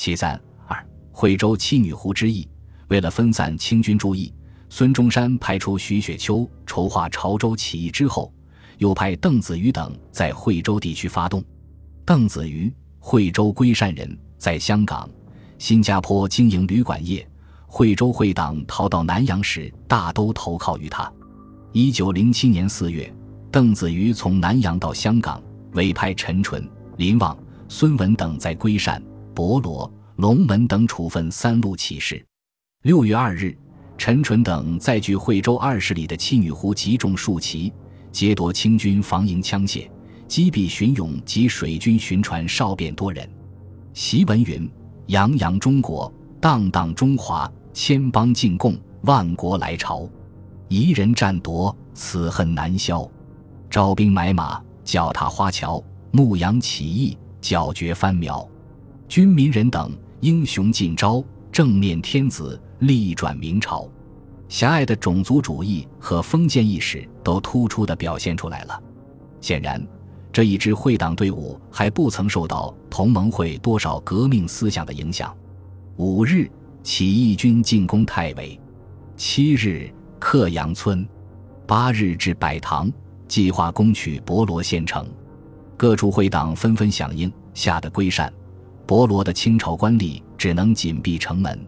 [0.00, 2.48] 其三二惠州七女湖之役，
[2.88, 4.32] 为了分散清军注意，
[4.70, 8.32] 孙中山派出徐雪秋筹划潮州起义之后，
[8.78, 11.44] 又派邓子瑜等在惠州地区发动。
[12.02, 15.06] 邓子瑜，惠州龟山人，在香港、
[15.58, 17.28] 新加坡经营旅馆业。
[17.66, 21.12] 惠州会党逃到南洋时，大都投靠于他。
[21.72, 23.14] 一九零七年四月，
[23.52, 25.42] 邓子瑜从南洋到香港，
[25.72, 27.36] 委派陈纯、林旺、
[27.68, 29.00] 孙文等在龟山、
[29.34, 32.24] 博罗、龙门等处分三路起事。
[32.82, 33.56] 六月二日，
[33.98, 37.72] 陈纯等在距惠州二十里的七女湖集中竖旗，
[38.10, 39.88] 劫夺清军防营枪械，
[40.26, 43.28] 击毙巡勇及水军巡船少便多人。
[43.94, 44.70] 檄文云
[45.08, 50.06] ：“洋洋中国，荡荡中华。”千邦进贡，万国来朝，
[50.66, 53.08] 夷人战夺，此恨难消。
[53.70, 58.46] 招兵买马，脚踏花桥，牧羊起义，剿绝番苗。
[59.10, 61.20] 军民人等英雄尽招，
[61.50, 63.90] 正面天子，力转明朝。
[64.48, 68.82] 狭隘的种族主义和封建意识都突出地表现出来了。
[69.40, 69.84] 显然，
[70.32, 75.36] 这一支会党队伍还不曾受到同盟会多少革命思想的影响。
[75.96, 76.48] 五日。
[76.82, 78.58] 起义军进攻太尉，
[79.14, 81.06] 七日克阳村，
[81.66, 82.90] 八日至百塘，
[83.28, 85.06] 计划攻取博罗县城。
[85.76, 88.32] 各处会党纷纷响应，吓得归善、
[88.90, 91.64] 博罗的清朝官吏只能紧闭城门。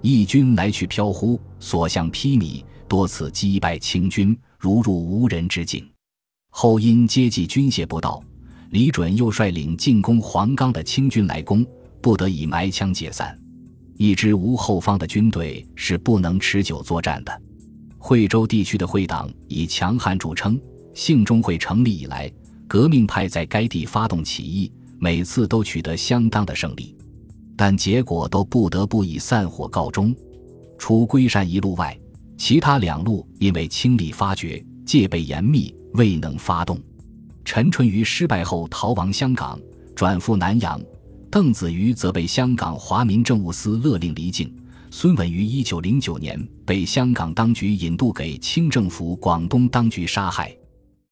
[0.00, 5.84] 义军来去飘忽，所向披靡，多次击败清军，如入无人之境。
[6.50, 8.22] 后因接济军械不到，
[8.70, 11.66] 李准又率领进攻黄冈的清军来攻，
[12.00, 13.36] 不得已埋枪解散。
[13.96, 17.42] 一支无后方的军队是不能持久作战的。
[17.98, 20.60] 惠州地区的会党以强悍著称，
[20.94, 22.32] 兴中会成立以来，
[22.68, 24.70] 革命派在该地发动起义，
[25.04, 26.96] 每次都取得相当的胜利，
[27.56, 30.14] 但结果都不得不以散伙告终。
[30.78, 31.98] 除龟山一路外，
[32.38, 36.78] 其他两路因为清理发觉，戒备严密，未能发动。
[37.44, 39.58] 陈纯于失败后逃亡香港，
[39.96, 40.80] 转赴南洋。
[41.28, 44.54] 邓子瑜则被香港华民政务司勒令离境，
[44.92, 50.56] 孙文于一九零九年被香港当局引渡给清政府广东当局杀害。